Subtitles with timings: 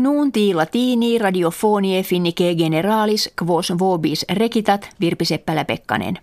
[0.00, 6.18] Nuunti latini radiofonie finnike generalis quos vobis rekitat Virpi Seppälä-Pekkanen.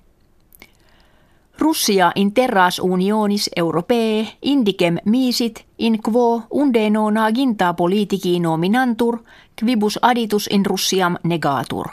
[1.59, 9.18] Russia in terras unionis europee indicem misit in quo unde non aginta politici nominantur
[9.59, 11.88] quibus aditus in Russiam negatur.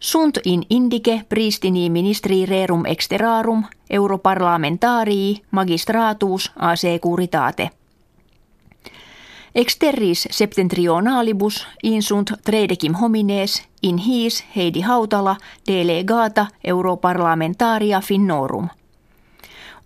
[0.00, 7.70] Sunt in indice pristini ministri rerum exterarum europarlamentarii magistratus a securitate–
[9.56, 15.36] Exterris septentrionalibus insunt tredecim homines in his Heidi Hautala
[15.68, 18.68] delegata europarlamentaria finnorum.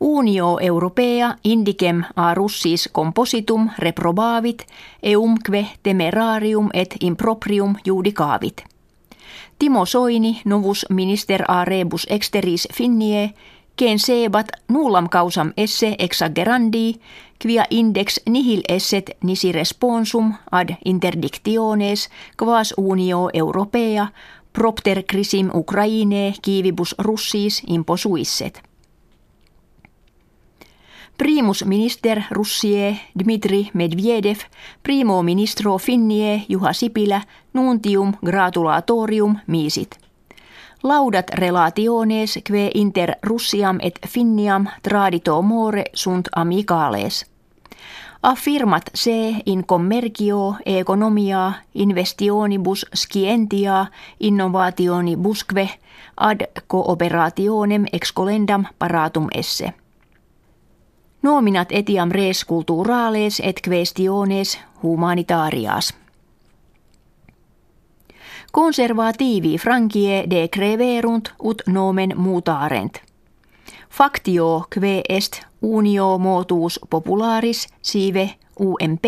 [0.01, 4.67] Unio Europea indicem a russis compositum reprobavit
[5.03, 8.65] eumque temerarium et improprium judicavit.
[9.59, 13.35] Timo Soini novus minister a rebus exteris finnie
[13.81, 17.01] Ken sebat nullam causam esse exagerandi,
[17.43, 24.13] quia index nihil esset nisi responsum ad interdictiones quas unio europea
[24.53, 28.63] propter crisim Ukraine kivibus russis imposuisset.
[31.19, 34.39] Primus minister Russie Dmitri Medvedev,
[34.83, 37.23] primo ministro Finnie Juha Sipilä,
[37.55, 40.10] nuntium gratulatorium miisit.
[40.83, 47.27] Laudat relationes que inter Russiam et Finniam tradito more sunt amicales.
[48.23, 53.87] Affirmat se in commercio economia investionibus scientia
[54.21, 55.69] innovationibusque
[56.17, 59.75] ad cooperationem excolendam paratum esse.
[61.23, 66.00] Nominat etiam res culturales et questiones humanitarias.
[68.51, 73.03] Konservatiivi frankie de creverunt ut nomen mutarent.
[73.91, 79.05] Factio que est unio motus popularis sive UMP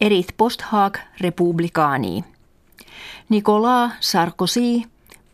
[0.00, 2.24] erit post hac republicani.
[3.28, 4.82] Nicolas Sarkozy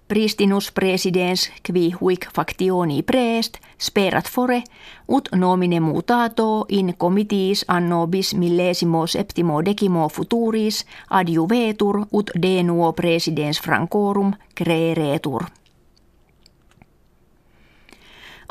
[0.08, 4.62] pristinus presidens qui huic factioni preest sperat fore
[5.08, 12.92] ut nomine mutato in comitiis anno bis millesimo septimo decimo futuris adjuvetur ut de nuo
[12.92, 15.44] presidens francorum creeretur.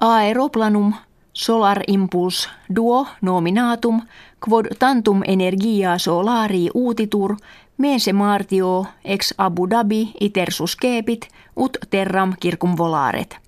[0.01, 0.94] Aeroplanum
[1.33, 4.01] solar impuls duo nominatum
[4.39, 7.35] quod tantum energia solari utitur
[7.78, 13.40] Mense martio ex Abu Dhabi iter suscepit ut terram circum volaret.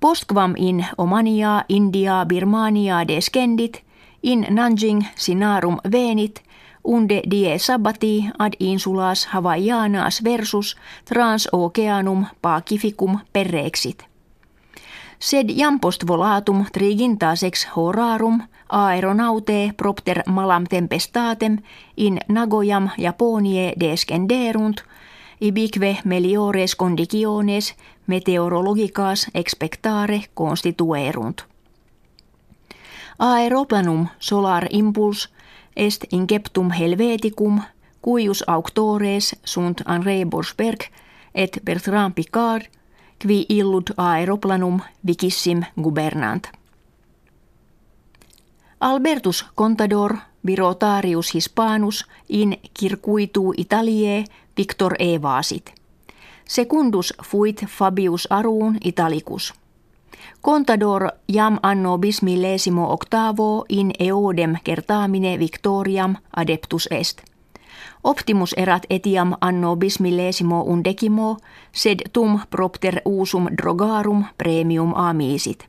[0.00, 3.84] Postquam in Omania, India, Birmania descendit,
[4.22, 6.42] in Nanjing sinarum venit,
[6.84, 14.13] unde die sabbati ad insulas Hawaiianas versus transoceanum pacificum perrexit.
[15.24, 21.58] Sed jam post volatum trigintasex horarum aeronaute propter malam tempestatem
[21.96, 24.82] in Nagoyam Japonie descenderunt,
[25.40, 27.74] ibique meliores conditiones
[28.06, 31.42] meteorologicas expectare constituerunt.
[33.18, 35.32] Aeroplanum solar impuls
[35.76, 37.62] est inceptum helveticum
[38.02, 40.80] cuius auctores sunt Henri Borsberg
[41.34, 42.64] et Bertrand Picard,
[43.26, 46.44] qui illud aeroplanum vicissim gubernant.
[48.80, 54.24] Albertus Contador Virotarius Hispanus in circuitu Italiae
[54.56, 55.72] Victor Evasit.
[56.48, 59.54] Secundus fuit Fabius Aruun Italicus.
[60.42, 67.33] Contador jam anno bis millesimo octavo in eodem kertaamine victoriam adeptus est.
[68.04, 71.36] Optimus erat etiam anno bis millesimo undecimo,
[71.72, 75.68] sed tum propter usum drogarum premium amisit.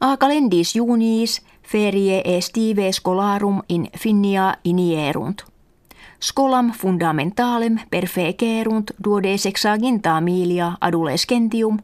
[0.00, 5.44] A calendis juniis ferie estive scolarum in finnia inierunt.
[6.22, 11.78] Scolam fundamentalem perfecerunt duodesexaginta milia adolescentium,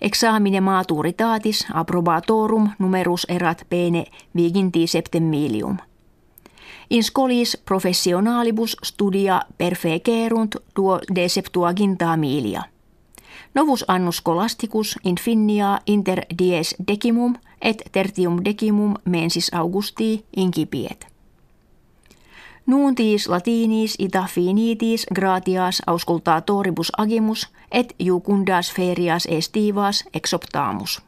[0.00, 4.04] examine maturitatis approbatorum numerus erat pene
[4.36, 5.76] viginti septemilium.
[6.90, 12.62] In scholis professionalibus studia perfecerunt duo de septuaginta milia.
[13.54, 21.06] Novus annus scholasticus in finnia inter dies decimum et tertium decimum mensis Augusti incipiet.
[22.66, 31.02] Nuuntis latinis ita finitis gratias auscultatoribus agimus et jucundas ferias estivas exoptamus.